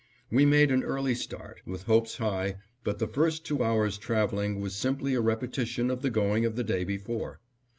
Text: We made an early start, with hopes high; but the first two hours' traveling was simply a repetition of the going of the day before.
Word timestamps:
We 0.31 0.47
made 0.47 0.71
an 0.71 0.83
early 0.83 1.13
start, 1.13 1.61
with 1.63 1.83
hopes 1.83 2.17
high; 2.17 2.55
but 2.83 2.97
the 2.97 3.05
first 3.07 3.45
two 3.45 3.63
hours' 3.63 3.99
traveling 3.99 4.59
was 4.59 4.73
simply 4.75 5.13
a 5.13 5.21
repetition 5.21 5.91
of 5.91 6.01
the 6.01 6.09
going 6.09 6.43
of 6.43 6.55
the 6.55 6.63
day 6.63 6.83
before. 6.83 7.39